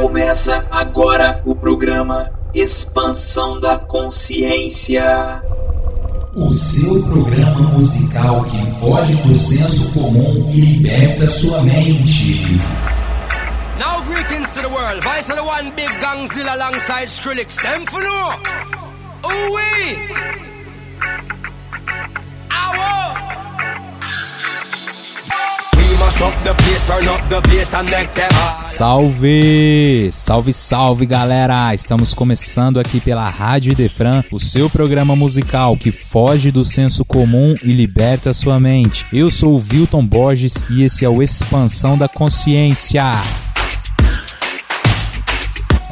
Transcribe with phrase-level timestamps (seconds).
[0.00, 5.42] Começa agora o programa Expansão da Consciência.
[6.36, 12.60] O seu programa musical que foge do senso comum e liberta sua mente.
[13.80, 15.02] Now greetings to the world.
[15.02, 17.56] Vice of the one big gangzilla alongside Skrillex.
[17.56, 18.34] Them for no.
[19.26, 19.98] Ooh wee.
[22.52, 23.07] Ow.
[28.62, 30.10] Salve!
[30.12, 31.74] Salve, salve galera!
[31.74, 37.52] Estamos começando aqui pela Rádio Defran, o seu programa musical que foge do senso comum
[37.64, 39.04] e liberta sua mente.
[39.12, 43.02] Eu sou o Wilton Borges e esse é o Expansão da Consciência.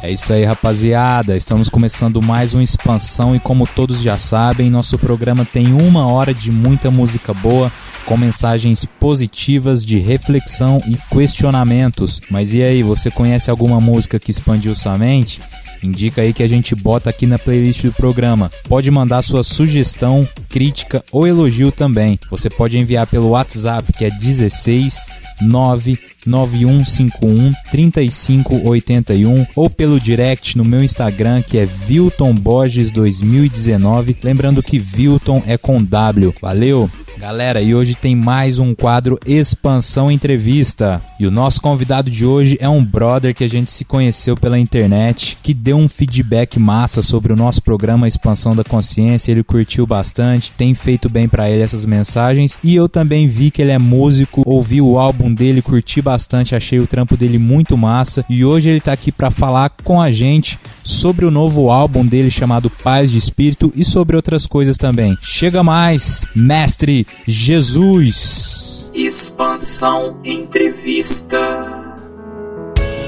[0.01, 1.35] É isso aí, rapaziada.
[1.35, 6.33] Estamos começando mais uma expansão e como todos já sabem, nosso programa tem uma hora
[6.33, 7.71] de muita música boa,
[8.05, 12.21] com mensagens positivas de reflexão e questionamentos.
[12.29, 15.41] Mas e aí, você conhece alguma música que expandiu sua mente?
[15.83, 18.49] Indica aí que a gente bota aqui na playlist do programa.
[18.67, 22.19] Pode mandar sua sugestão, crítica ou elogio também.
[22.29, 30.83] Você pode enviar pelo WhatsApp que é 16 99151 3581 ou pelo direct no meu
[30.83, 34.17] Instagram que é Vilton Borges 2019.
[34.23, 36.33] Lembrando que Vilton é com W.
[36.41, 36.89] Valeu!
[37.19, 41.01] Galera, e hoje tem mais um quadro Expansão Entrevista.
[41.19, 44.59] E o nosso convidado de hoje é um brother que a gente se conheceu pela
[44.59, 49.31] internet, que deu um feedback massa sobre o nosso programa Expansão da Consciência.
[49.31, 52.59] Ele curtiu bastante, tem feito bem para ele essas mensagens.
[52.63, 56.79] E eu também vi que ele é músico, ouvi o álbum dele, curti bastante, achei
[56.79, 58.25] o trampo dele muito massa.
[58.29, 62.31] E hoje ele tá aqui para falar com a gente sobre o novo álbum dele
[62.31, 65.17] chamado Paz de Espírito e sobre outras coisas também.
[65.21, 68.89] Chega mais, mestre Jesus.
[68.93, 71.76] Expansão Entrevista.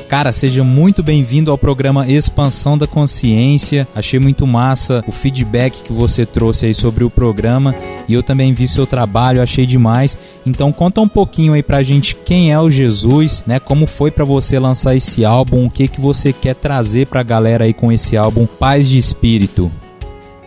[0.09, 3.87] Cara, seja muito bem-vindo ao programa Expansão da Consciência.
[3.93, 7.75] Achei muito massa o feedback que você trouxe aí sobre o programa
[8.07, 10.17] e eu também vi seu trabalho, achei demais.
[10.43, 13.59] Então conta um pouquinho aí pra gente quem é o Jesus, né?
[13.59, 17.65] Como foi para você lançar esse álbum, o que que você quer trazer pra galera
[17.65, 19.71] aí com esse álbum Paz de Espírito.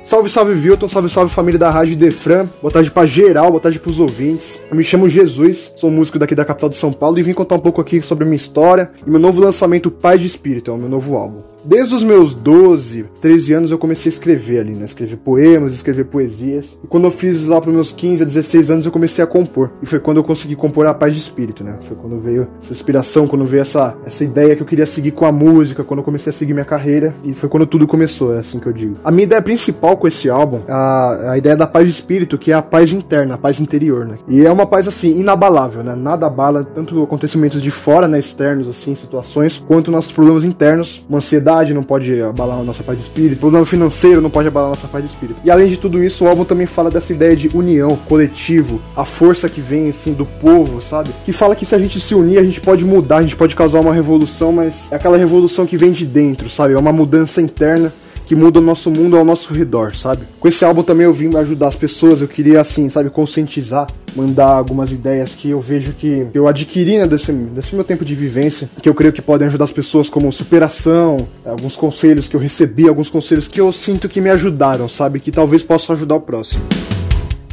[0.03, 2.49] Salve, salve Vilton, salve, salve família da Rádio Defran.
[2.61, 4.59] Boa tarde pra geral, boa tarde pros ouvintes.
[4.69, 7.55] Eu me chamo Jesus, sou músico daqui da capital de São Paulo e vim contar
[7.55, 10.75] um pouco aqui sobre a minha história e meu novo lançamento Paz de Espírito, é
[10.75, 11.52] o meu novo álbum.
[11.65, 14.85] Desde os meus 12, 13 anos eu comecei a escrever ali, né?
[14.85, 16.77] Escrever poemas, escrever poesias.
[16.83, 19.71] E quando eu fiz lá pros meus 15 a 16 anos eu comecei a compor.
[19.81, 21.79] E foi quando eu consegui compor a paz de espírito, né?
[21.87, 25.25] Foi quando veio essa inspiração, quando veio essa, essa ideia que eu queria seguir com
[25.25, 27.15] a música, quando eu comecei a seguir minha carreira.
[27.23, 28.97] E foi quando tudo começou, é assim que eu digo.
[29.05, 32.51] A minha ideia principal com esse álbum, a, a ideia da paz de espírito, que
[32.51, 34.19] é a paz interna, a paz interior, né?
[34.27, 35.95] E é uma paz assim, inabalável, né?
[35.95, 38.19] Nada abala tanto acontecimentos de fora, né?
[38.19, 42.99] Externos, assim, situações, quanto nossos problemas internos, uma ansiedade não pode abalar a nossa paz
[42.99, 45.41] de espírito, problema financeiro não pode abalar a nossa paz de espírito.
[45.45, 49.05] E além de tudo isso, o álbum também fala dessa ideia de união, coletivo, a
[49.05, 51.11] força que vem assim do povo, sabe?
[51.25, 53.55] Que fala que se a gente se unir, a gente pode mudar, a gente pode
[53.55, 56.75] causar uma revolução, mas é aquela revolução que vem de dentro, sabe?
[56.75, 57.93] É uma mudança interna
[58.33, 60.23] que muda o nosso mundo ao nosso redor, sabe?
[60.41, 64.49] Com esse álbum também eu vim ajudar as pessoas, eu queria assim, sabe, conscientizar, mandar
[64.49, 68.71] algumas ideias que eu vejo que eu adquiri né, desse, desse meu tempo de vivência,
[68.81, 72.89] que eu creio que podem ajudar as pessoas como superação, alguns conselhos que eu recebi,
[72.89, 75.21] alguns conselhos que eu sinto que me ajudaram, sabe?
[75.21, 76.63] Que talvez possam ajudar o próximo.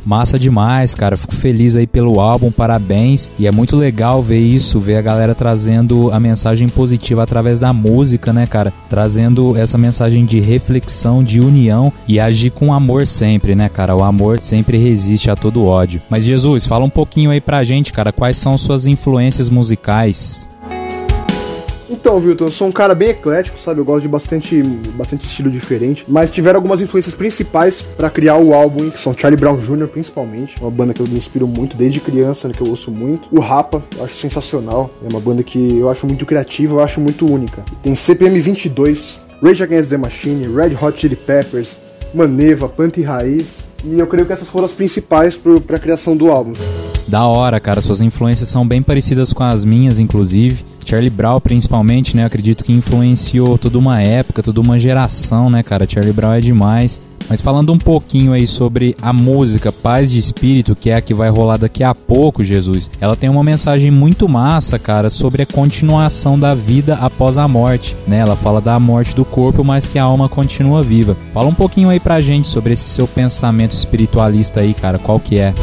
[0.06, 1.18] Massa demais, cara.
[1.18, 3.32] Fico feliz aí pelo álbum, parabéns.
[3.38, 7.72] E é muito legal ver isso, ver a galera trazendo a mensagem positiva através da
[7.74, 8.74] música, né, cara?
[8.90, 13.96] Trazendo essa mensagem de reflexão, de união e agir com amor sempre, né, cara?
[13.96, 16.02] O amor sempre resiste a todo ódio.
[16.10, 20.50] Mas Jesus, fala um pouquinho aí pra gente, cara, quais são suas influências musicais?
[21.90, 23.80] Então, Wilton, eu sou um cara bem eclético, sabe?
[23.80, 24.62] Eu gosto de bastante,
[24.94, 26.06] bastante estilo diferente.
[26.08, 30.56] Mas tiveram algumas influências principais para criar o álbum, que são Charlie Brown Jr., principalmente.
[30.62, 33.28] Uma banda que eu me inspiro muito desde criança, né, que eu ouço muito.
[33.32, 34.92] O Rapa, eu acho sensacional.
[35.04, 37.66] É uma banda que eu acho muito criativa, eu acho muito única.
[37.82, 41.80] Tem CPM 22, Rage Against the Machine, Red Hot Chili Peppers,
[42.14, 43.60] Maneva, Panta e Raiz.
[43.84, 46.54] E eu creio que essas foram as principais para a criação do álbum.
[47.08, 47.82] Da hora, cara.
[47.82, 50.64] Suas influências são bem parecidas com as minhas, inclusive.
[50.90, 52.26] Charlie Brown, principalmente, né?
[52.26, 55.88] Acredito que influenciou toda uma época, toda uma geração, né, cara?
[55.88, 57.00] Charlie Brown é demais.
[57.30, 61.14] Mas falando um pouquinho aí sobre a música Paz de Espírito, que é a que
[61.14, 65.46] vai rolar daqui a pouco, Jesus, ela tem uma mensagem muito massa, cara, sobre a
[65.46, 68.18] continuação da vida após a morte, né?
[68.18, 71.16] Ela fala da morte do corpo, mas que a alma continua viva.
[71.36, 75.38] Fala um pouquinho aí pra gente sobre esse seu pensamento espiritualista aí, cara, qual que
[75.38, 75.54] é?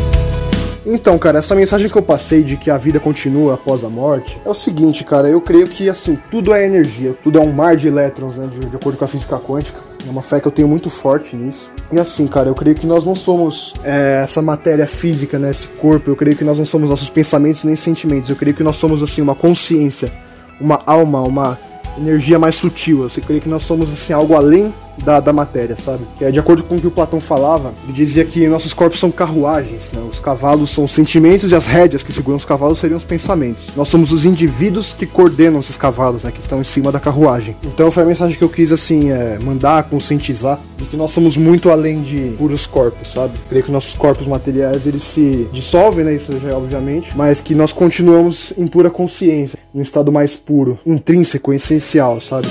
[0.88, 4.40] Então, cara, essa mensagem que eu passei de que a vida continua após a morte
[4.46, 5.28] é o seguinte, cara.
[5.28, 8.46] Eu creio que, assim, tudo é energia, tudo é um mar de elétrons, né?
[8.46, 9.80] De, de acordo com a física quântica.
[10.06, 11.72] É uma fé que eu tenho muito forte nisso.
[11.90, 15.50] E assim, cara, eu creio que nós não somos é, essa matéria física, né?
[15.50, 16.08] Esse corpo.
[16.08, 18.30] Eu creio que nós não somos nossos pensamentos nem sentimentos.
[18.30, 20.12] Eu creio que nós somos, assim, uma consciência,
[20.60, 21.58] uma alma, uma
[21.98, 23.02] energia mais sutil.
[23.02, 24.72] Eu creio que nós somos, assim, algo além
[25.04, 26.04] da, da matéria, sabe?
[26.20, 29.10] É, de acordo com o que o Platão falava, ele dizia que nossos corpos são
[29.10, 30.00] carruagens, né?
[30.10, 33.70] Os cavalos são os sentimentos e as rédeas que seguram os cavalos seriam os pensamentos.
[33.76, 36.30] Nós somos os indivíduos que coordenam esses cavalos, né?
[36.30, 37.56] Que estão em cima da carruagem.
[37.62, 41.36] Então foi a mensagem que eu quis, assim, é, mandar, conscientizar de que nós somos
[41.36, 43.34] muito além de puros corpos, sabe?
[43.48, 46.14] Creio que nossos corpos materiais, eles se dissolvem, né?
[46.14, 50.78] Isso já é obviamente, mas que nós continuamos em pura consciência, num estado mais puro,
[50.84, 52.48] intrínseco, essencial, sabe?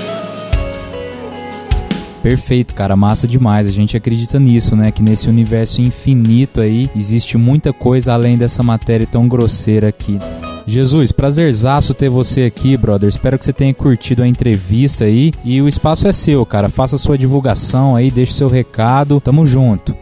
[2.26, 3.68] Perfeito, cara, massa demais.
[3.68, 4.90] A gente acredita nisso, né?
[4.90, 10.18] Que nesse universo infinito aí existe muita coisa além dessa matéria tão grosseira aqui.
[10.66, 13.08] Jesus, prazerzaço ter você aqui, brother.
[13.08, 15.32] Espero que você tenha curtido a entrevista aí.
[15.44, 16.68] E o espaço é seu, cara.
[16.68, 19.20] Faça sua divulgação aí, deixe seu recado.
[19.20, 19.94] Tamo junto.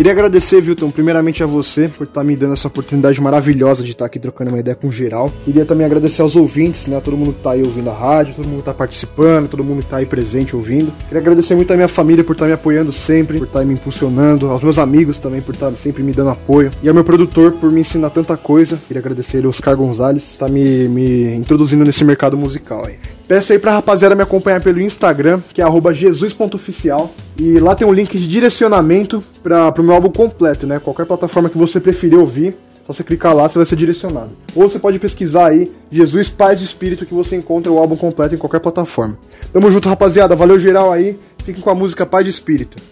[0.00, 3.90] Queria agradecer, Vilton, primeiramente a você por estar tá me dando essa oportunidade maravilhosa de
[3.90, 5.30] estar tá aqui trocando uma ideia com geral.
[5.44, 6.98] Queria também agradecer aos ouvintes, né?
[7.04, 9.82] Todo mundo que tá aí ouvindo a rádio, todo mundo que tá participando, todo mundo
[9.82, 10.90] que tá aí presente ouvindo.
[11.06, 13.74] Queria agradecer muito a minha família por estar tá me apoiando sempre, por estar me
[13.74, 17.52] impulsionando, aos meus amigos também por estar sempre me dando apoio, e ao meu produtor
[17.52, 18.78] por me ensinar tanta coisa.
[18.88, 23.19] Queria agradecer ele, Oscar Gonzalez, tá me, me introduzindo nesse mercado musical aí.
[23.30, 27.12] Peço aí pra rapaziada me acompanhar pelo Instagram, que é jesus.oficial.
[27.38, 30.80] E lá tem um link de direcionamento para o meu álbum completo, né?
[30.80, 34.30] Qualquer plataforma que você preferir ouvir, só você clicar lá, você vai ser direcionado.
[34.52, 38.34] Ou você pode pesquisar aí Jesus Paz de Espírito, que você encontra o álbum completo
[38.34, 39.16] em qualquer plataforma.
[39.52, 40.34] Tamo junto, rapaziada.
[40.34, 41.16] Valeu geral aí.
[41.44, 42.82] Fiquem com a música Paz de Espírito.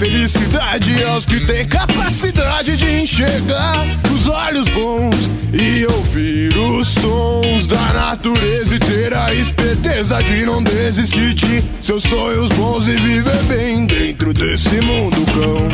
[0.00, 5.14] Felicidade aos que têm capacidade de enxergar os olhos bons
[5.52, 12.02] e ouvir os sons da natureza e ter a esperteza de não desistir de seus
[12.04, 15.68] sonhos bons e viver bem dentro desse mundo cão.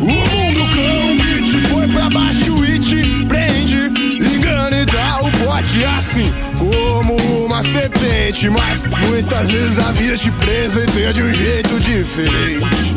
[0.00, 1.19] O mundo cão
[5.84, 12.94] assim como uma serpente, mas muitas vezes a vida te presenteia de um jeito diferente.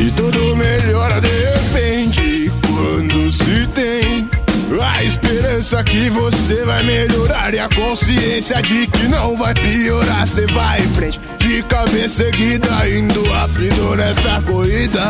[0.00, 4.28] E tudo melhora de repente quando se tem
[4.80, 10.26] a esperança que você vai melhorar e a consciência de que não vai piorar.
[10.26, 15.08] Você vai em frente, de cabeça erguida, indo rápido nessa corrida.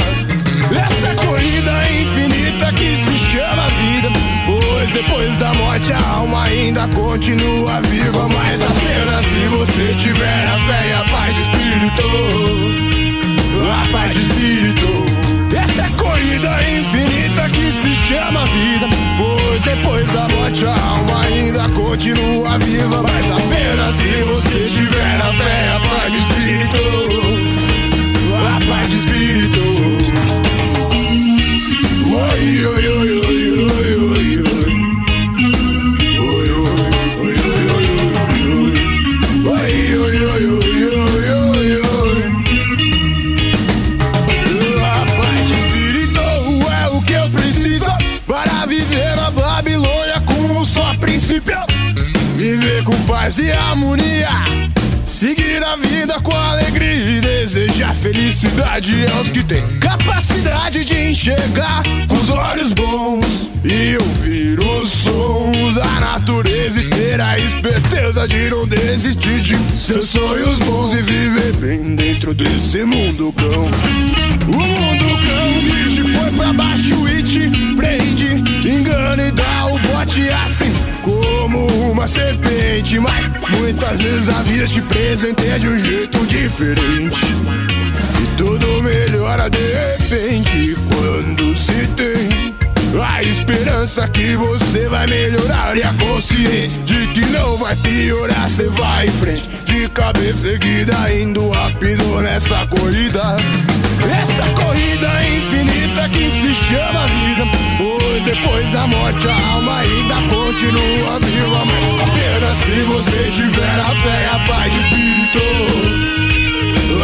[0.70, 4.41] Essa corrida infinita que se chama vida.
[4.82, 8.28] Pois depois da morte a alma ainda continua viva.
[8.28, 12.82] Mas apenas se você tiver a fé e a paz de espírito
[13.70, 14.88] a paz de espírito.
[15.54, 18.88] Essa é corrida infinita que se chama vida.
[19.18, 23.04] Pois depois da morte a alma ainda continua viva.
[23.04, 26.78] Mas apenas se você tiver a fé, a paz de espírito.
[28.48, 29.60] A paz de espírito.
[32.14, 32.91] Oi, oi, oi,
[53.22, 54.30] paz e harmonia.
[55.06, 62.28] Seguir a vida com alegria e desejar felicidade aos que têm capacidade de enxergar os
[62.30, 63.24] olhos bons
[63.64, 70.08] e ouvir os sons da natureza e ter a esperteza de não desistir de seus
[70.08, 73.70] sonhos bons e viver bem dentro desse mundo cão.
[74.48, 77.21] O mundo cão que te põe pra baixo e
[80.12, 82.98] bote assim como uma serpente.
[82.98, 87.20] Mas muitas vezes a vida te presenteia de um jeito diferente.
[88.20, 92.54] E tudo melhora de repente quando se tem
[93.02, 98.48] a esperança que você vai melhorar e a consciência de que não vai piorar.
[98.48, 103.36] Você vai em frente, de cabeça erguida, indo rápido nessa corrida.
[104.04, 107.91] Essa corrida infinita que se chama vida.
[108.12, 111.64] Pois depois da morte a alma ainda continua viva.
[111.64, 115.38] Mas apenas se você tiver a fé a paz de espírito.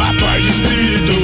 [0.02, 1.16] A paz de espírito.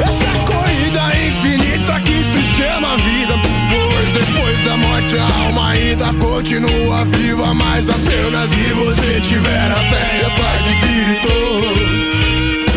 [0.00, 3.34] Essa corrida infinita que se chama vida.
[3.68, 7.52] Pois depois da morte a alma ainda continua viva.
[7.52, 11.32] Mas apenas se você tiver a fé a paz de espírito.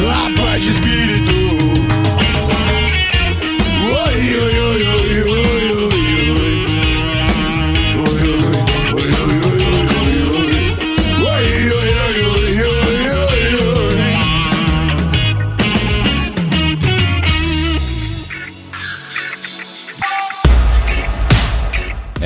[0.09, 1.38] A paz de espírito.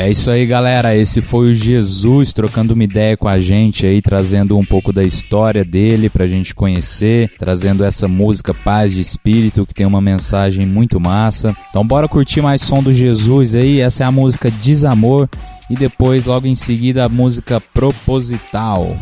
[0.04, 0.94] É isso aí, galera.
[0.94, 5.02] Esse foi o Jesus trocando uma ideia com a gente aí, trazendo um pouco da
[5.02, 10.66] história dele pra gente conhecer, trazendo essa música Paz de Espírito, que tem uma mensagem
[10.66, 11.56] muito massa.
[11.70, 13.80] Então, bora curtir mais som do Jesus aí.
[13.80, 15.30] Essa é a música Desamor
[15.70, 18.98] e depois, logo em seguida, a música Proposital.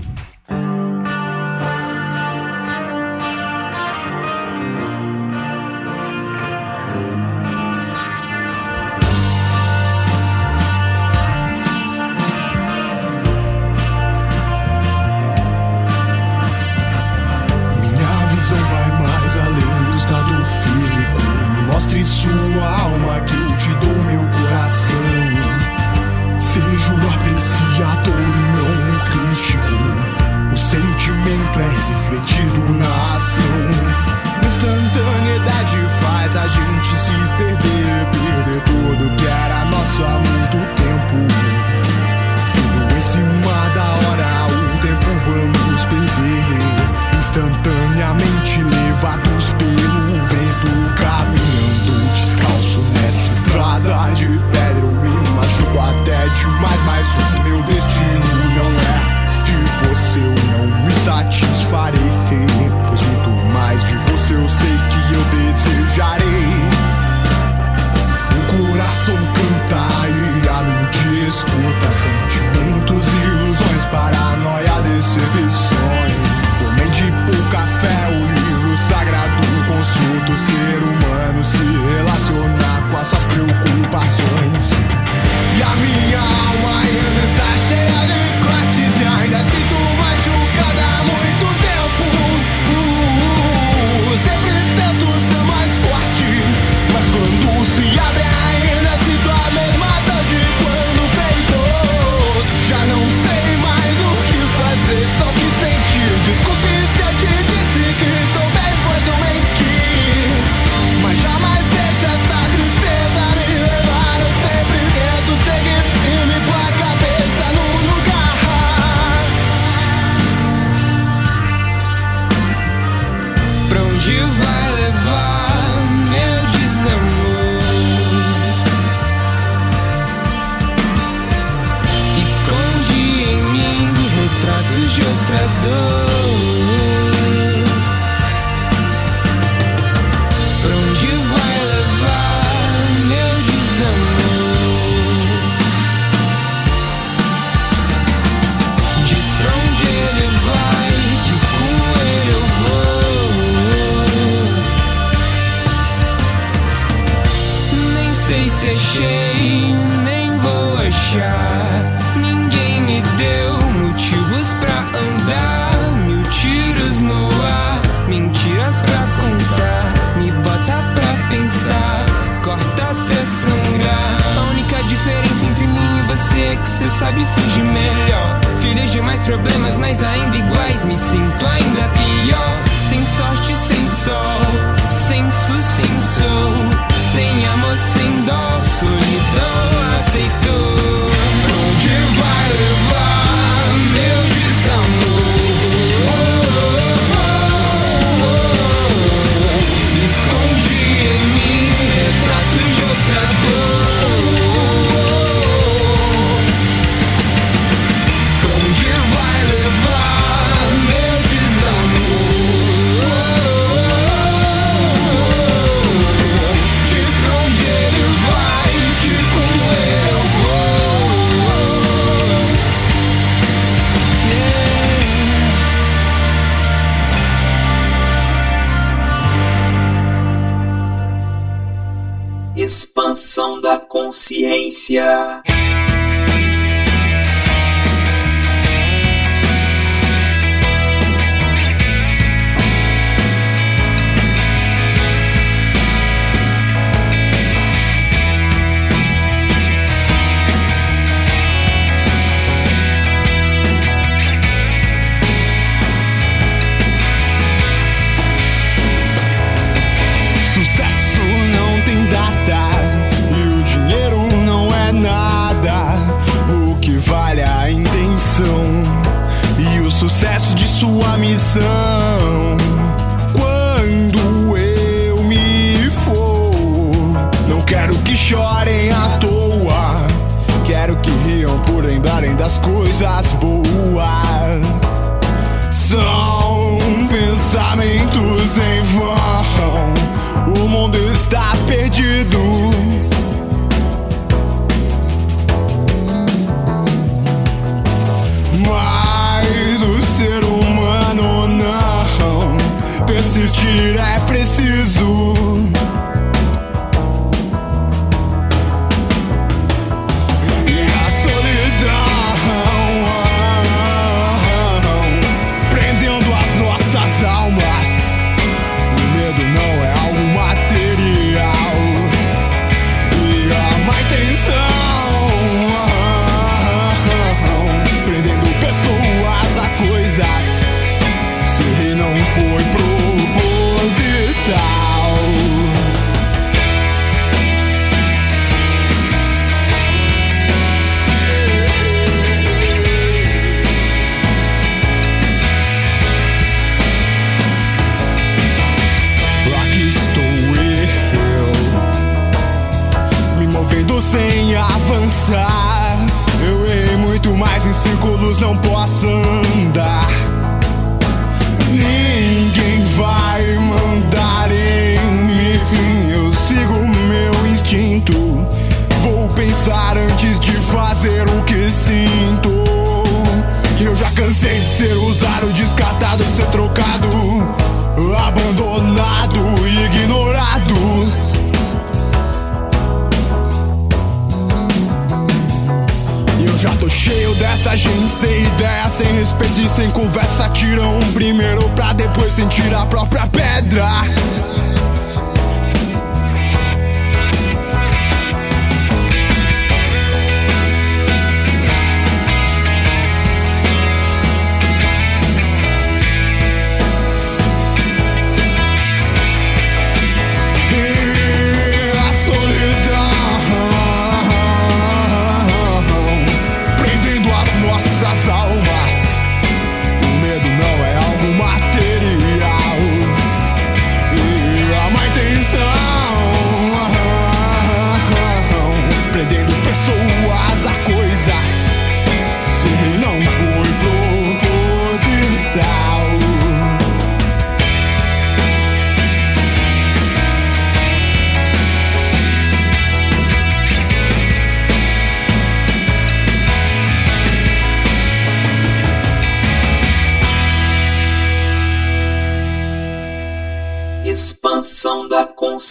[234.12, 235.42] Consciência.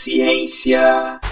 [0.01, 1.30] Da consciência.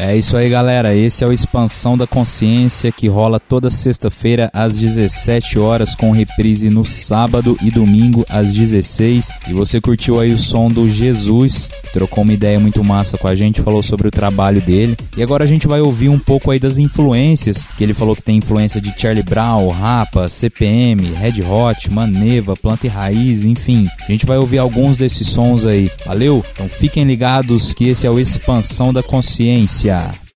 [0.00, 0.94] É isso aí, galera.
[0.94, 6.70] Esse é o Expansão da Consciência que rola toda sexta-feira às 17 horas com reprise
[6.70, 9.28] no sábado e domingo às 16.
[9.48, 13.34] E você curtiu aí o som do Jesus, trocou uma ideia muito massa com a
[13.34, 14.96] gente, falou sobre o trabalho dele.
[15.16, 18.22] E agora a gente vai ouvir um pouco aí das influências, que ele falou que
[18.22, 23.88] tem influência de Charlie Brown, Rapa, CPM, Red Hot, Maneva, Planta e Raiz, enfim.
[24.00, 25.90] A gente vai ouvir alguns desses sons aí.
[26.06, 26.44] Valeu?
[26.52, 29.87] Então fiquem ligados que esse é o Expansão da Consciência.
[29.88, 30.27] Indonesia.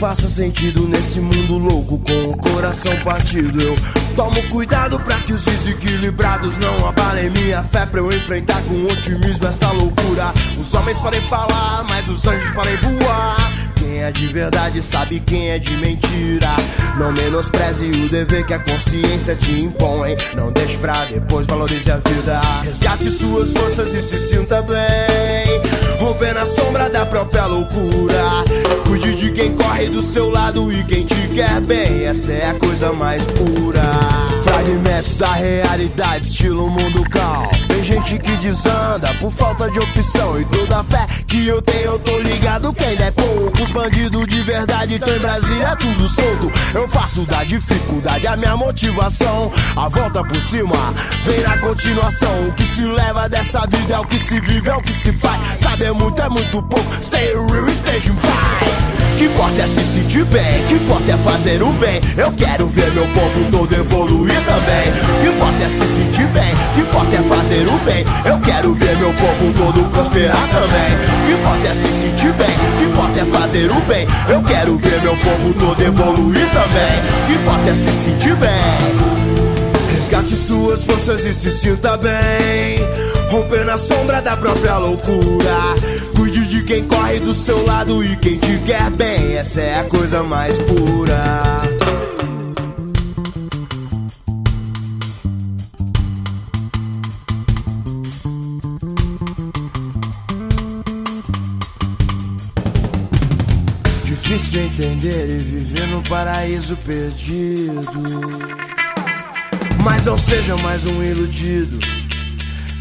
[0.00, 3.60] Faça sentido nesse mundo louco com o coração partido.
[3.60, 3.76] Eu
[4.16, 9.46] tomo cuidado pra que os desequilibrados não abalem minha fé pra eu enfrentar com otimismo
[9.46, 10.32] essa loucura.
[10.58, 13.59] Os homens podem falar, mas os anjos podem voar.
[14.00, 16.56] Quem é de verdade sabe quem é de mentira.
[16.98, 20.16] Não menospreze o dever que a consciência te impõe.
[20.34, 22.40] Não deixe pra depois, valorize a vida.
[22.62, 26.00] Resgate suas forças e se sinta bem.
[26.00, 28.42] Romper na sombra da própria loucura.
[28.86, 32.06] Cuide de quem corre do seu lado e quem te quer bem.
[32.06, 34.09] Essa é a coisa mais pura.
[34.50, 37.48] Fragmentos da realidade, estilo mundo cal.
[37.68, 40.40] Tem gente que desanda por falta de opção.
[40.40, 43.62] E toda fé que eu tenho, eu tô ligado que ainda é pouco.
[43.62, 46.50] Os bandidos de verdade estão em Brasília, tudo solto.
[46.74, 49.52] Eu faço da dificuldade a minha motivação.
[49.76, 52.48] A volta por cima vem na continuação.
[52.48, 55.12] O que se leva dessa vida é o que se vive, é o que se
[55.12, 55.40] faz.
[55.60, 56.92] Saber muito é muito pouco.
[57.00, 58.99] Stay real, esteja em paz.
[59.20, 62.00] Que importa é se sentir bem, que importa é fazer o bem.
[62.16, 65.20] Eu quero ver meu povo todo evoluir também.
[65.20, 68.02] Que importa é se sentir bem, que importa é fazer o bem.
[68.24, 71.26] Eu quero ver meu povo todo prosperar também.
[71.26, 74.06] Que importa é se sentir bem, que importa é fazer o bem.
[74.26, 77.26] Eu quero ver meu povo todo evoluir também.
[77.26, 79.96] Que importa é se sentir bem.
[79.96, 82.78] Resgate suas forças e se sinta bem.
[83.30, 85.99] Romper na sombra da própria loucura.
[86.70, 89.34] Quem corre do seu lado e quem te quer bem.
[89.36, 91.62] Essa é a coisa mais pura.
[104.04, 107.82] Difícil entender e viver no paraíso perdido.
[109.82, 111.99] Mas não seja mais um iludido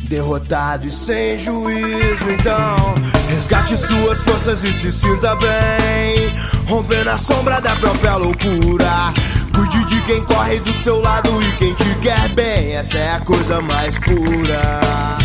[0.09, 2.29] derrotado e sem juízo.
[2.31, 2.75] Então,
[3.29, 6.35] resgate suas forças e se sinta bem.
[6.67, 9.13] Romper na sombra da própria loucura.
[9.55, 12.75] Cuide de quem corre do seu lado e quem te quer bem.
[12.75, 15.18] Essa é a coisa mais pura.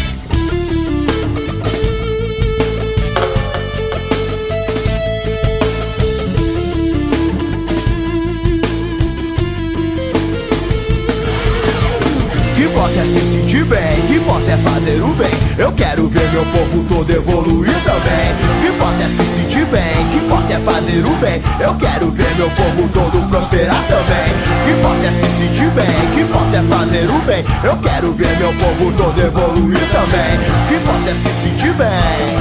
[14.54, 15.32] É fazer o bem.
[15.58, 18.32] Eu quero ver meu povo todo evoluir também.
[18.60, 21.42] Que importa é se sentir bem, que importa é fazer o bem.
[21.60, 24.32] Eu quero ver meu povo todo prosperar também.
[24.64, 27.44] Que importa é se sentir bem, que importa é fazer o bem.
[27.64, 30.38] Eu quero ver meu povo todo evoluir também.
[30.68, 32.36] Que importa é se sentir bem.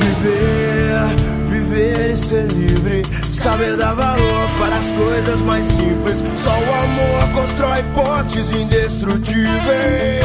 [0.00, 1.04] Viver,
[1.50, 3.04] viver e ser livre.
[3.32, 6.24] Saber dar valor para as coisas mais simples.
[6.42, 10.24] Só o amor constrói pontes indestrutíveis.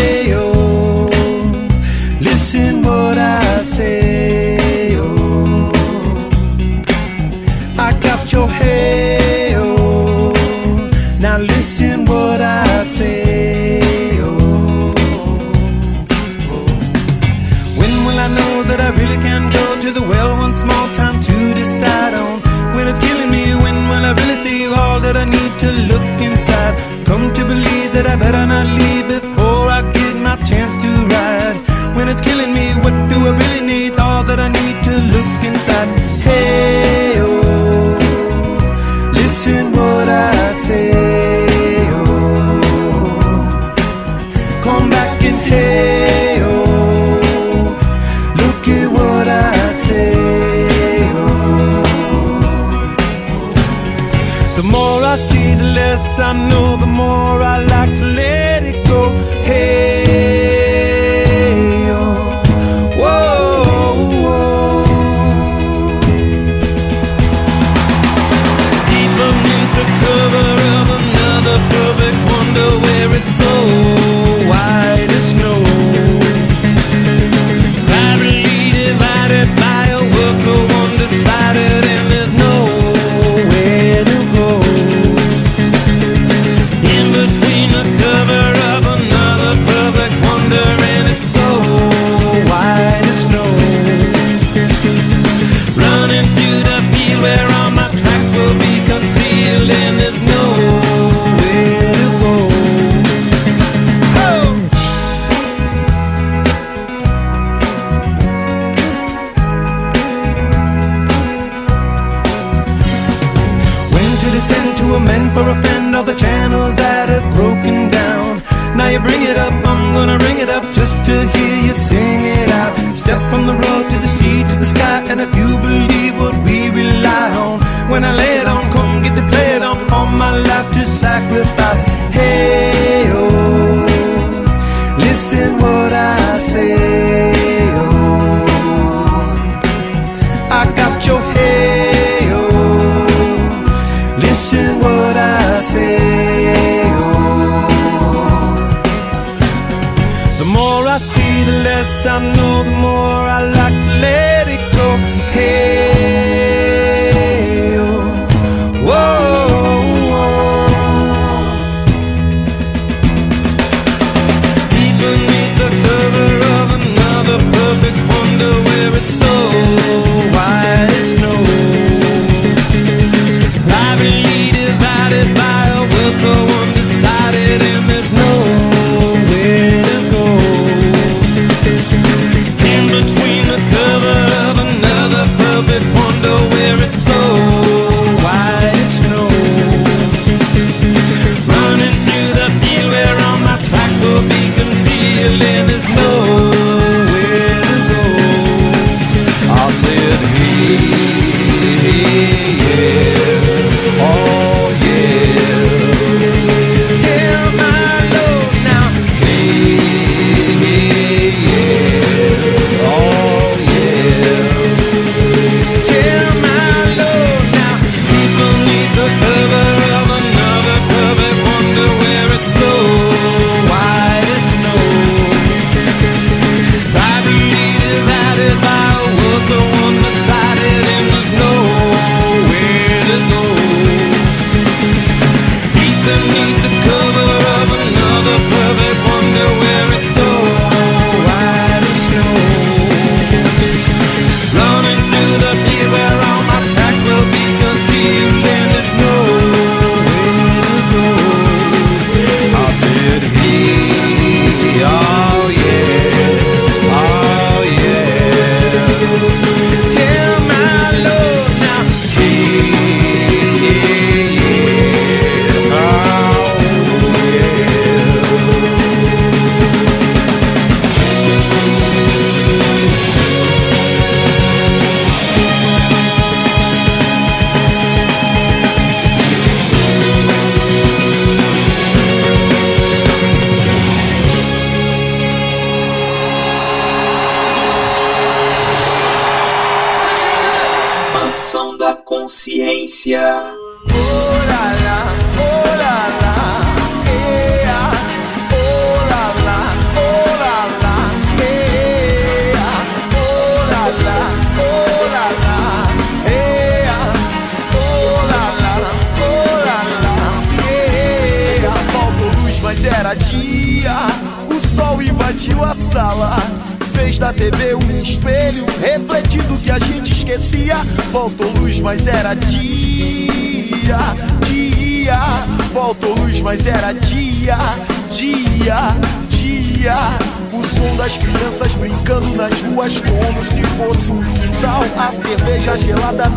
[56.01, 58.20] I know, the more I like to let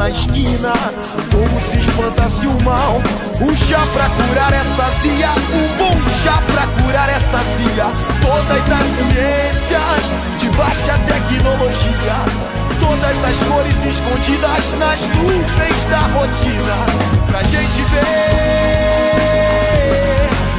[0.04, 0.72] na esquina,
[1.32, 3.00] como se espantasse o mal.
[3.40, 7.86] Um chá pra curar essa zia, um bom chá pra curar essa zia.
[8.20, 10.04] Todas as ciências
[10.38, 12.16] de baixa tecnologia.
[12.80, 16.76] Todas as cores escondidas nas nuvens da rotina.
[17.26, 18.28] Pra gente ver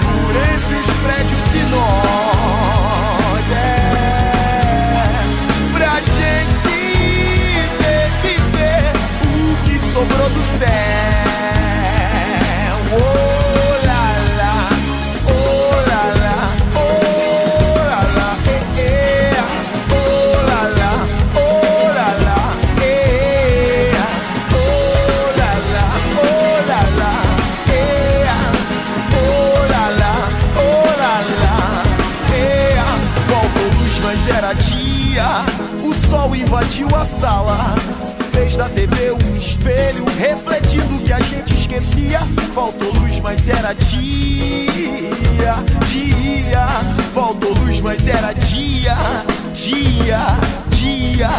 [0.02, 2.05] por entre os prédios e nós.
[10.30, 10.70] Do céu.
[12.92, 14.06] Oh lá
[14.38, 14.56] lá,
[15.28, 16.38] oh lá lá,
[16.76, 19.44] oh lá lá, eh, eh.
[19.92, 20.94] Oh lá lá,
[21.36, 22.42] oh lá lá,
[22.82, 23.94] eh.
[24.52, 24.56] Oh
[25.40, 25.86] lá lá,
[26.18, 27.14] oh lá lá,
[27.70, 28.30] eh.
[29.14, 30.16] Oh lá lá,
[30.58, 31.56] oh lá lá,
[32.34, 32.78] eh.
[33.28, 33.70] Faltou
[34.04, 35.28] mas era dia.
[35.84, 37.76] O sol invadiu a sala.
[38.58, 42.20] Da TV um espelho, refletindo o que a gente esquecia.
[42.54, 45.56] Faltou luz, mas era dia,
[45.88, 46.68] dia.
[47.14, 48.96] Faltou luz, mas era dia,
[49.54, 50.38] dia,
[50.72, 51.30] dia.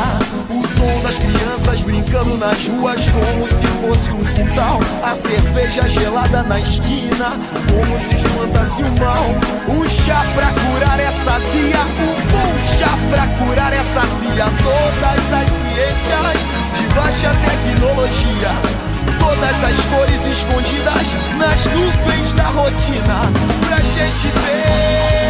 [0.51, 4.79] O som das crianças brincando nas ruas como se fosse um quintal.
[5.03, 7.31] A cerveja gelada na esquina,
[7.71, 9.25] como se espantasse o mal.
[9.75, 14.45] Um chá pra curar essa zia, um bom chá pra curar essa zia.
[14.63, 16.66] Todas as ciências
[16.97, 18.51] baixa é tecnologia.
[19.19, 21.07] Todas as cores escondidas
[21.37, 23.31] nas nuvens da rotina.
[23.67, 25.26] Pra gente ter.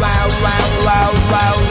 [0.00, 1.63] wow, wow, wow, wow.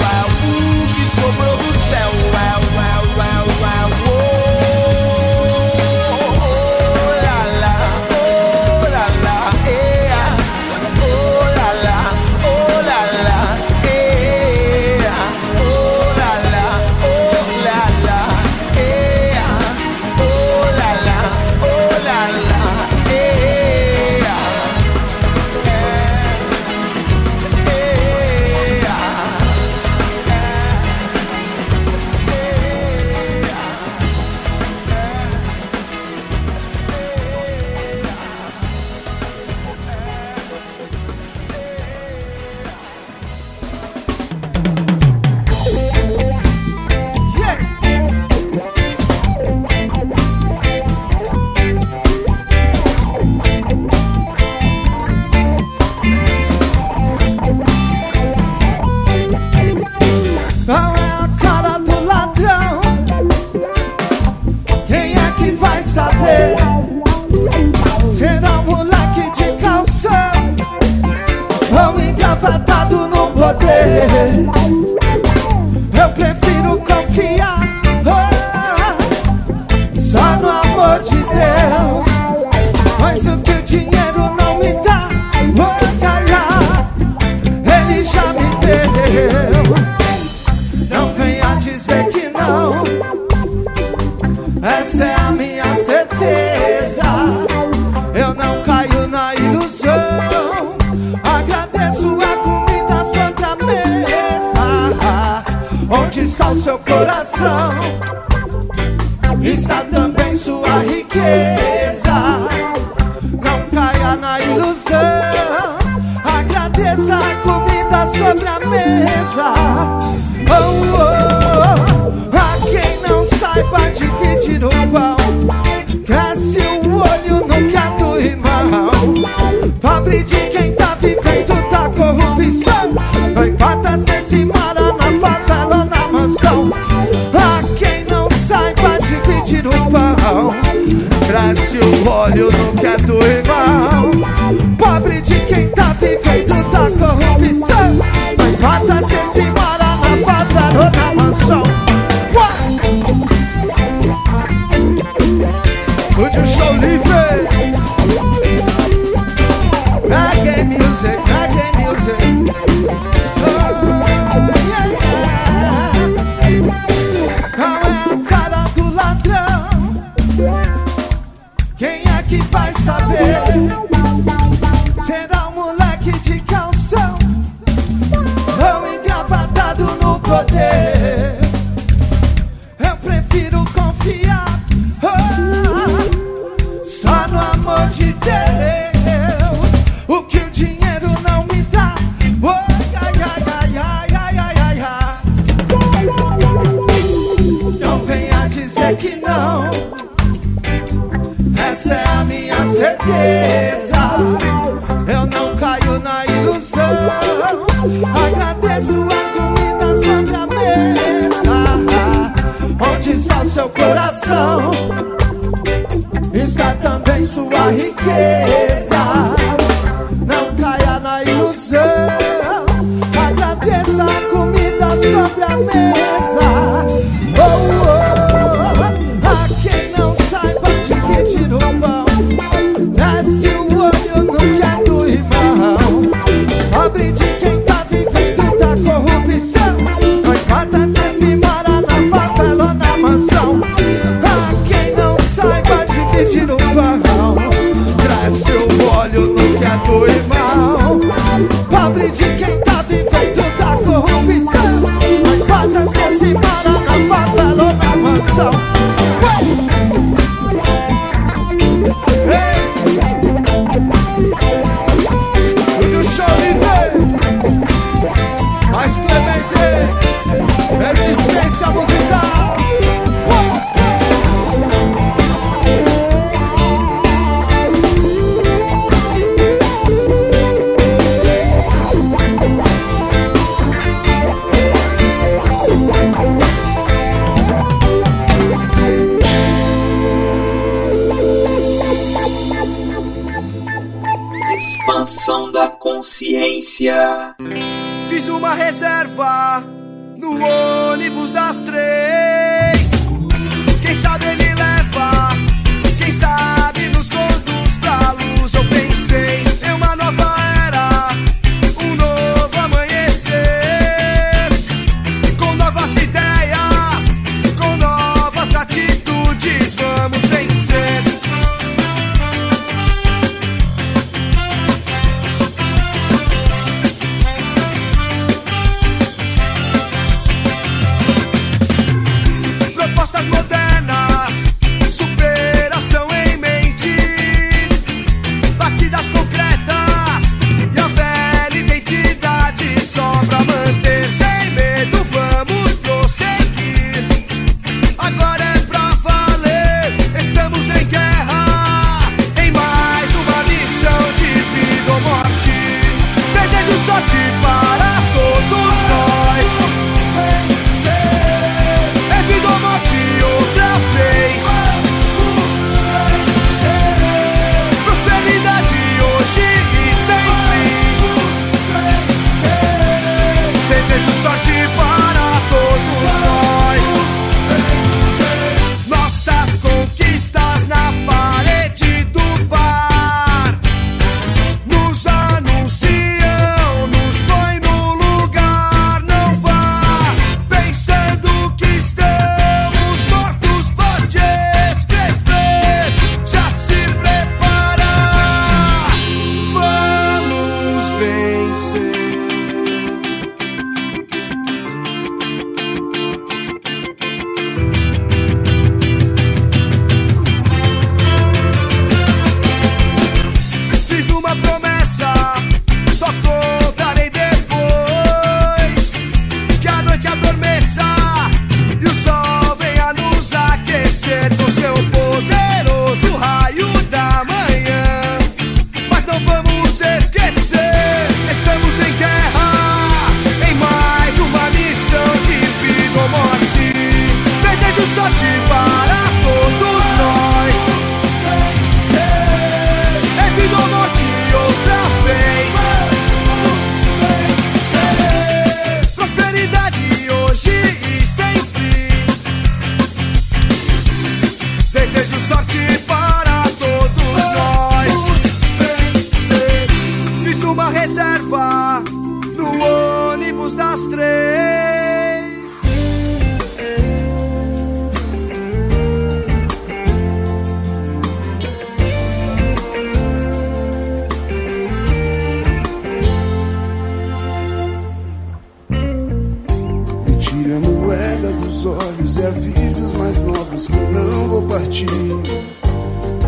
[480.94, 484.86] Moeda dos olhos e avise os mais novos que não vou partir.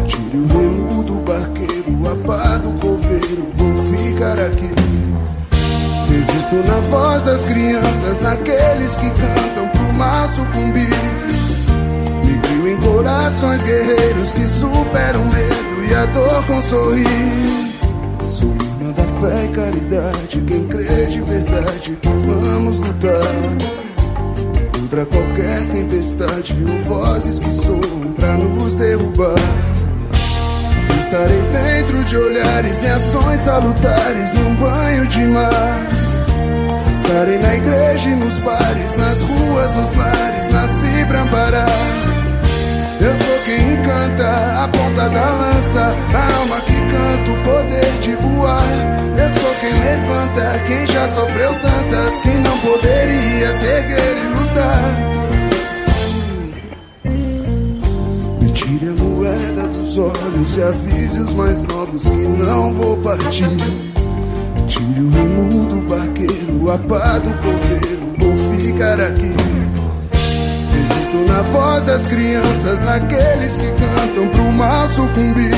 [0.08, 4.72] Tire o remo do barqueiro, a pá do coveiro, vou ficar aqui.
[6.12, 10.90] Existo na voz das crianças, naqueles que cantam pro mal sucumbir.
[12.24, 17.06] Me crio em corações guerreiros que superam o medo e a dor com sorrir.
[18.28, 23.86] Sou irmã da fé e caridade, quem crê de verdade que vamos lutar
[24.86, 29.34] contra qualquer tempestade ou vozes que soam pra nos derrubar.
[31.00, 35.88] Estarei dentro de olhares e ações salutares e um banho de mar.
[36.88, 41.70] Estarei na igreja e nos bares, nas ruas, nos lares, nasci pra amparar.
[43.02, 48.16] Eu sou quem encanta a ponta da lança, a alma que canta o poder de
[48.16, 48.64] voar.
[49.18, 54.94] Eu sou quem levanta, quem já sofreu tantas, quem não poderia se erguer e lutar.
[58.42, 63.48] Me tire a moeda dos olhos e avise os mais novos que não vou partir.
[64.68, 69.55] Tire o remo do barqueiro, a pá do coveiro, vou ficar aqui.
[71.28, 75.56] Na voz das crianças, naqueles que cantam pro mal sucumbir.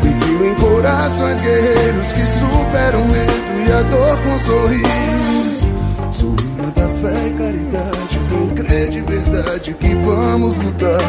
[0.00, 6.12] Crio em corações guerreiros que superam medo e a dor com sorrir.
[6.12, 11.00] Sou irmã da fé e caridade, quem crê de verdade que vamos lutar.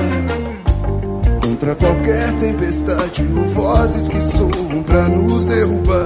[1.41, 6.05] Contra qualquer tempestade ou vozes que soam pra nos derrubar.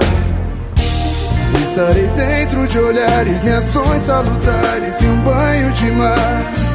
[1.60, 6.67] Estarei dentro de olhares e ações salutares e um banho de mar.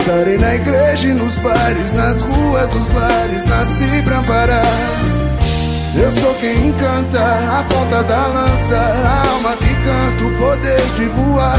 [0.00, 4.64] Estarei na igreja e nos bares, nas ruas, nos lares, nasci pra amparar.
[5.94, 11.04] Eu sou quem encanta a ponta da lança, a alma que canta o poder de
[11.04, 11.58] voar.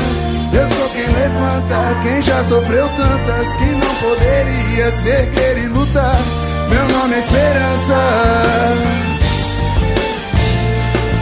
[0.54, 6.20] Eu sou quem levanta, quem já sofreu tantas que não poderia ser querer lutar.
[6.68, 7.98] Meu nome é Esperança.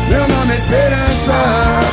[0.08, 1.89] Meu nome é Esperança.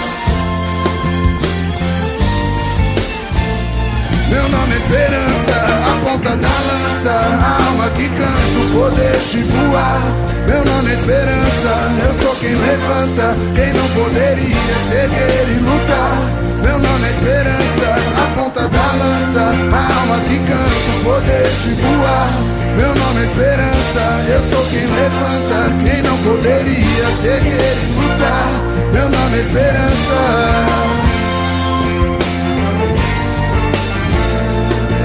[4.37, 9.43] Meu nome é Esperança, a ponta da lança, a alma que canta o poder de
[9.45, 10.03] voar.
[10.47, 11.73] Meu nome é Esperança,
[12.05, 15.09] eu sou quem levanta, quem não poderia ser
[15.49, 16.21] e lutar.
[16.63, 17.89] Meu nome é Esperança,
[18.23, 19.41] a ponta da lança,
[19.73, 22.29] a alma que canta o poder de voar.
[22.77, 27.57] Meu nome é Esperança, eu sou quem levanta, quem não poderia ser e
[27.97, 28.51] lutar.
[28.93, 31.06] Meu nome é Esperança.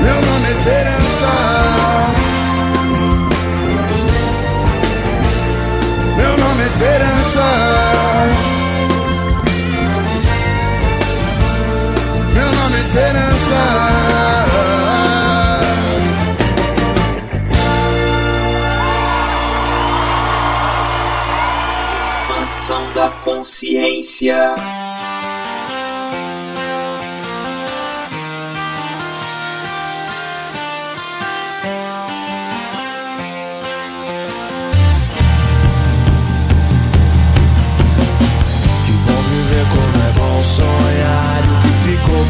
[0.02, 1.32] Meu nome é Esperança.
[6.18, 7.46] Meu nome é Esperança.
[12.34, 13.62] Meu nome é Esperança.
[22.10, 24.56] Expansão da consciência.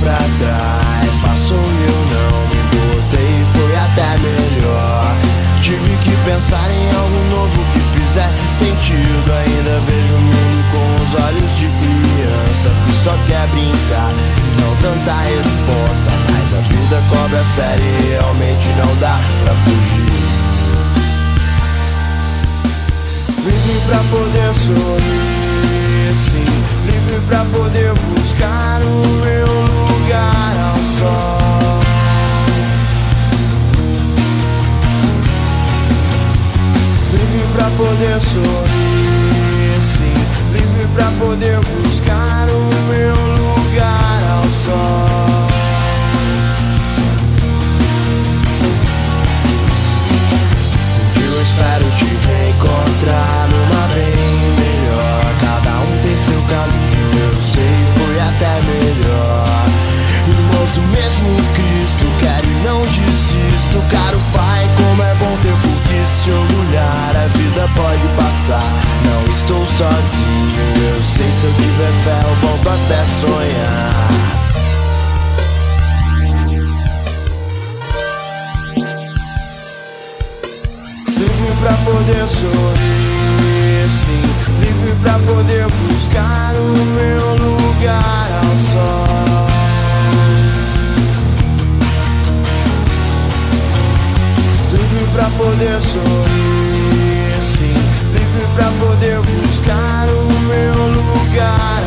[0.02, 1.16] Pra trás.
[1.24, 5.16] Passou e eu não me importei Foi até melhor.
[5.62, 9.32] Tive que pensar em algo novo que fizesse sentido.
[9.32, 14.12] Ainda vejo o mundo com os olhos de criança Que só quer brincar
[14.60, 16.12] não tanta resposta.
[16.30, 20.12] Mas a vida cobra série e realmente não dá pra fugir.
[23.44, 26.46] Vive pra poder sorrir, sim.
[26.86, 28.01] Livre pra poder
[28.42, 31.80] buscar o meu lugar ao sol.
[37.12, 40.14] Livre pra poder sorrir, sim.
[40.54, 41.60] Livre pra poder
[69.82, 70.62] sozinho.
[70.94, 74.12] Eu sei, se eu tiver fé, eu volto até sonhar.
[81.18, 84.24] Livre pra poder sorrir, sim.
[84.60, 86.60] Livre pra poder buscar o
[86.98, 89.48] meu lugar ao sol.
[94.72, 97.74] Livre pra poder sorrir, sim.
[98.14, 99.41] Livre pra poder buscar
[101.32, 101.81] meu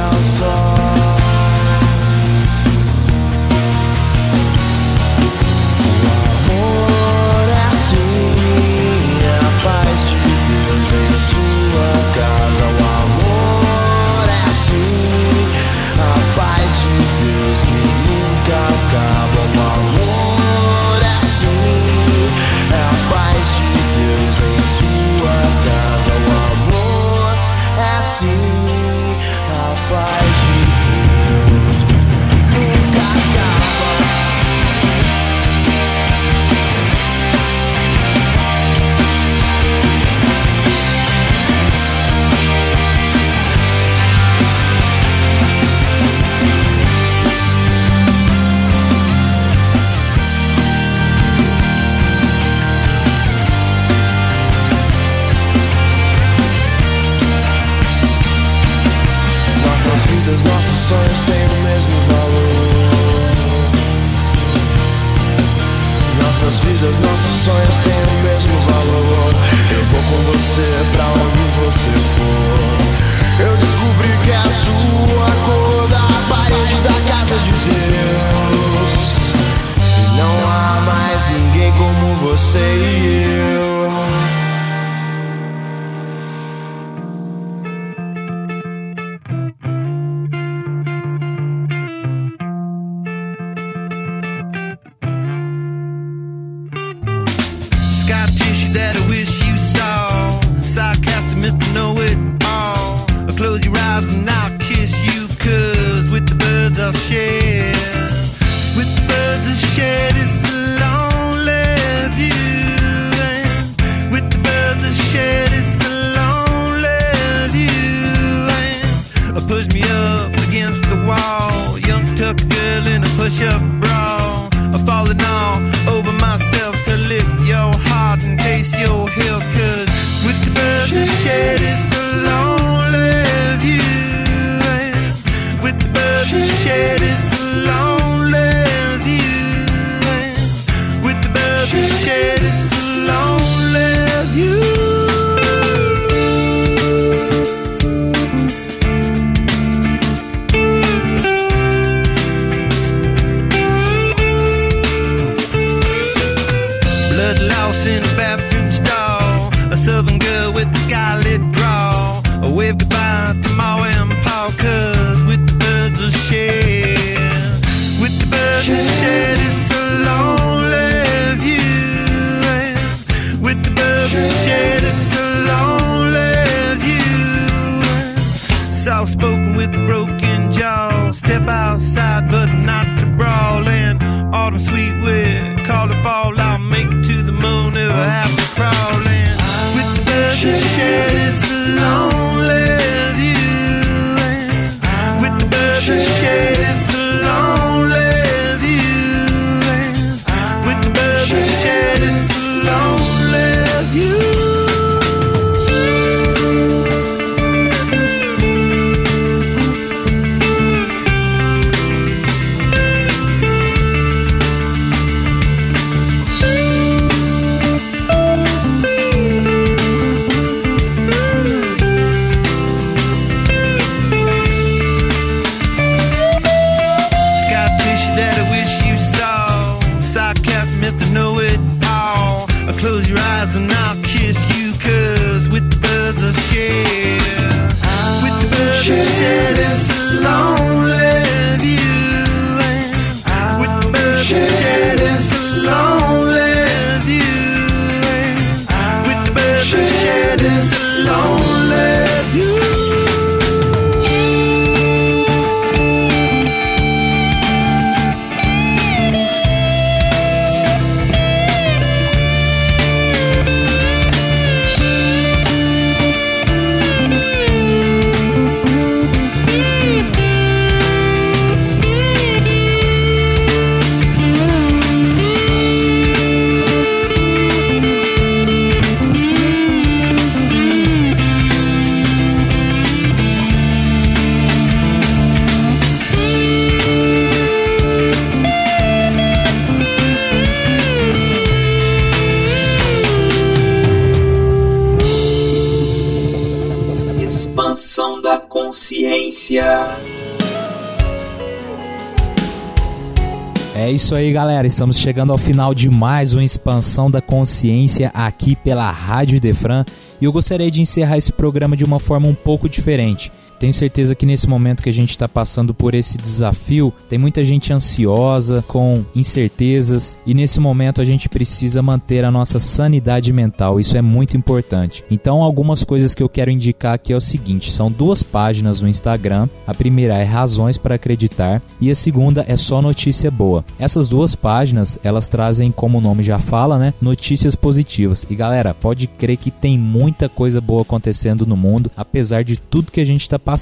[304.04, 304.66] isso aí, galera.
[304.66, 309.82] Estamos chegando ao final de mais uma expansão da consciência aqui pela Rádio Defran.
[310.20, 313.32] E eu gostaria de encerrar esse programa de uma forma um pouco diferente.
[313.64, 317.42] Tenho certeza que nesse momento que a gente está passando por esse desafio, tem muita
[317.42, 323.80] gente ansiosa, com incertezas, e nesse momento a gente precisa manter a nossa sanidade mental.
[323.80, 325.02] Isso é muito importante.
[325.10, 328.86] Então, algumas coisas que eu quero indicar aqui é o seguinte: são duas páginas no
[328.86, 329.48] Instagram.
[329.66, 333.64] A primeira é Razões para Acreditar e a segunda é Só Notícia Boa.
[333.78, 338.26] Essas duas páginas elas trazem, como o nome já fala, né, notícias positivas.
[338.28, 342.92] E galera, pode crer que tem muita coisa boa acontecendo no mundo, apesar de tudo
[342.92, 343.53] que a gente está passando.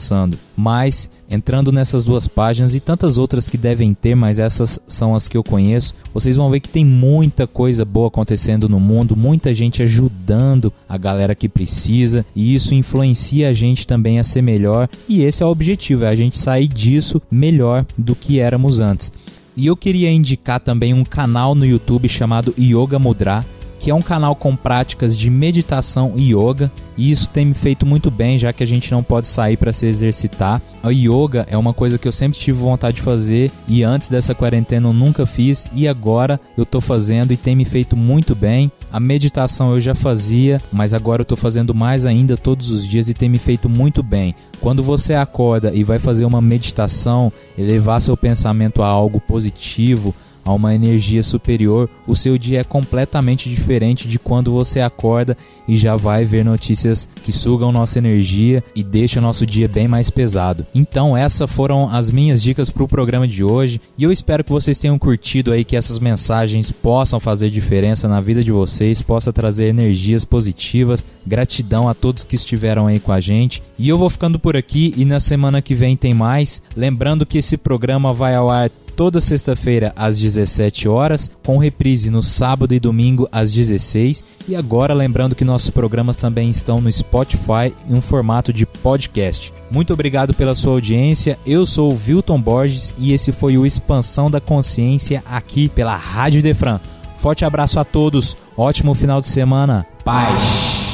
[0.57, 5.28] Mas entrando nessas duas páginas e tantas outras que devem ter, mas essas são as
[5.28, 9.55] que eu conheço, vocês vão ver que tem muita coisa boa acontecendo no mundo, muita
[9.55, 14.88] gente ajudando a galera que precisa, e isso influencia a gente também a ser melhor,
[15.09, 19.11] e esse é o objetivo, é a gente sair disso melhor do que éramos antes.
[19.57, 23.45] E eu queria indicar também um canal no YouTube chamado Yoga Mudra,
[23.83, 27.85] que é um canal com práticas de meditação e yoga, e isso tem me feito
[27.85, 30.62] muito bem, já que a gente não pode sair para se exercitar.
[30.85, 34.37] A yoga é uma coisa que eu sempre tive vontade de fazer e antes dessa
[34.37, 38.70] quarentena eu nunca fiz e agora eu tô fazendo e tem me feito muito bem.
[38.93, 43.09] A meditação eu já fazia, mas agora eu tô fazendo mais ainda todos os dias
[43.09, 44.33] e tem me feito muito bem.
[44.61, 50.14] Quando você acorda e vai fazer uma meditação, elevar seu pensamento a algo positivo,
[50.45, 55.36] a uma energia superior, o seu dia é completamente diferente de quando você acorda
[55.66, 60.11] e já vai ver notícias que sugam nossa energia e deixam nosso dia bem mais
[60.11, 60.66] pesado.
[60.74, 64.51] Então, essas foram as minhas dicas para o programa de hoje e eu espero que
[64.51, 69.32] vocês tenham curtido aí que essas mensagens possam fazer diferença na vida de vocês, possa
[69.32, 71.05] trazer energias positivas.
[71.26, 73.62] Gratidão a todos que estiveram aí com a gente.
[73.78, 76.61] E eu vou ficando por aqui e na semana que vem tem mais.
[76.76, 82.22] Lembrando que esse programa vai ao ar toda sexta-feira às 17 horas, com reprise no
[82.22, 84.22] sábado e domingo às 16.
[84.49, 89.53] E agora lembrando que nossos programas também estão no Spotify em um formato de podcast.
[89.70, 91.38] Muito obrigado pela sua audiência.
[91.47, 96.43] Eu sou o Wilton Borges e esse foi o Expansão da Consciência aqui pela Rádio
[96.43, 96.80] Defran.
[97.16, 98.36] Forte abraço a todos.
[98.57, 99.86] Ótimo final de semana.
[100.05, 100.91] Paz.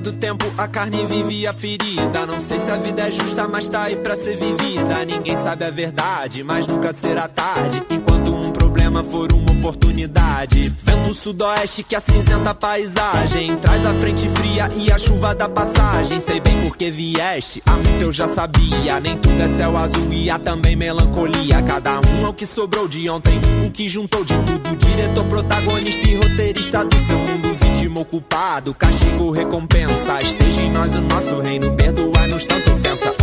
[0.00, 2.26] Do tempo a carne vivia ferida.
[2.26, 5.04] Não sei se a vida é justa, mas tá aí pra ser vivida.
[5.04, 7.82] Ninguém sabe a verdade, mas nunca será tarde.
[7.90, 10.74] Enquanto um problema for uma oportunidade.
[10.82, 13.56] Vento sudoeste que acinzenta a paisagem.
[13.56, 16.20] Traz a frente fria e a chuva da passagem.
[16.20, 18.98] Sei bem porque vieste, há muito eu já sabia.
[19.00, 21.62] Nem tudo é céu azul e há também melancolia.
[21.62, 24.76] Cada um é o que sobrou de ontem, o que juntou de tudo.
[24.76, 27.59] Diretor, protagonista e roteirista do seu mundo.
[27.90, 30.22] Vítima ocupado, castigo, recompensa.
[30.22, 33.14] Esteja em nós o nosso reino, perdoai-nos tanta ofensa.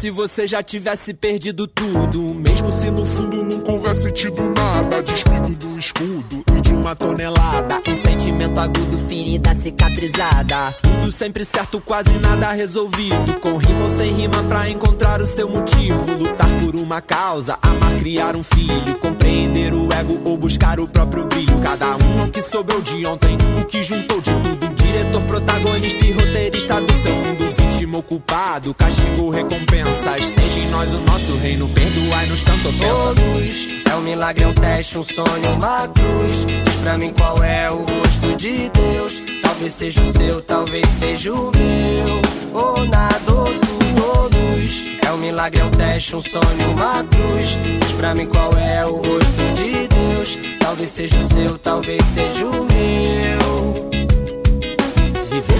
[0.00, 2.34] se você já tivesse perdido tudo.
[2.34, 5.00] Mesmo se no fundo nunca houvesse tido nada.
[5.00, 6.41] Despido do escudo
[6.82, 7.80] uma tonelada.
[7.86, 10.74] Um sentimento agudo, ferida cicatrizada.
[10.82, 13.40] Tudo sempre certo, quase nada resolvido.
[13.40, 16.12] Com rima ou sem rima pra encontrar o seu motivo.
[16.18, 18.98] Lutar por uma causa, amar, criar um filho.
[18.98, 21.60] Compreender o ego ou buscar o próprio brilho.
[21.60, 24.74] Cada um o que sobrou de ontem, o que juntou de tudo.
[24.74, 27.51] Diretor, protagonista e roteirista do seu mundo
[27.98, 30.18] ocupado, castigo, recompensa.
[30.18, 33.90] Esteja em nós o nosso reino, perdoai-nos tanto ofensa.
[33.90, 36.46] É um milagre, é um teste, um sonho, uma cruz.
[36.64, 39.20] Diz pra mim qual é o rosto de Deus.
[39.42, 42.60] Talvez seja o seu, talvez seja o meu.
[42.60, 43.52] Ou nada, ou
[43.96, 44.86] todos.
[45.06, 47.58] É um milagre, é um teste, um sonho, uma cruz.
[47.80, 50.38] Diz pra mim qual é o rosto de Deus.
[50.60, 54.01] Talvez seja o seu, talvez seja o meu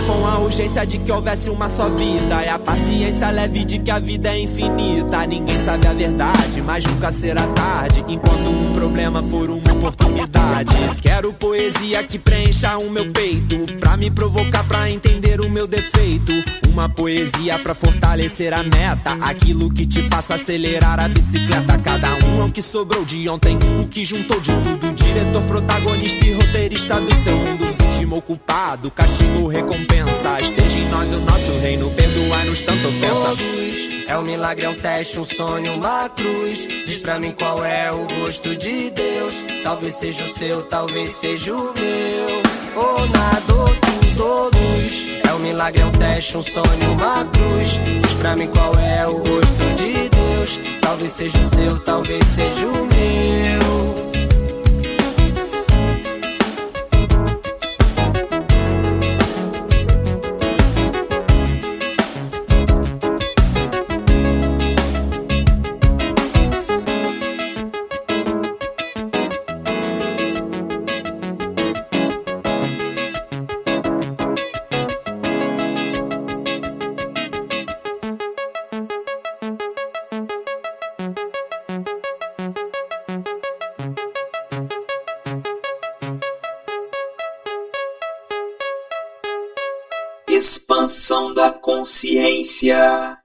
[0.06, 2.42] com a urgência de que houvesse uma só vida.
[2.42, 5.26] É a paciência leve de que a vida é infinita.
[5.26, 8.04] Ninguém sabe a verdade, mas nunca será tarde.
[8.08, 10.74] Enquanto um problema for uma oportunidade.
[11.00, 13.56] Quero poesia que preencha o meu peito.
[13.80, 16.32] Pra me provocar, pra entender o meu defeito.
[16.68, 19.12] Uma poesia pra fortalecer a meta.
[19.20, 21.78] Aquilo que te faça acelerar a bicicleta.
[21.78, 24.94] Cada um é o que sobrou de ontem, o que juntou de tudo.
[24.94, 27.81] Diretor, protagonista e roteirista do seu mundo.
[28.12, 30.40] Vítima ocupado, castigo, recompensa.
[30.40, 33.26] Esteja em nós o nosso reino, perdoai-nos tanta ofensa.
[33.26, 36.68] Todos, é um milagre, é um teste, um sonho, uma cruz.
[36.86, 39.34] Diz pra mim qual é o rosto de Deus.
[39.62, 42.42] Talvez seja o seu, talvez seja o meu.
[42.76, 45.22] Ou ou tudo, todos.
[45.26, 47.80] É um milagre, é um teste, um sonho, uma cruz.
[48.02, 50.60] Diz pra mim qual é o rosto de Deus.
[50.80, 53.61] Talvez seja o seu, talvez seja o meu.
[92.02, 93.21] Consciência.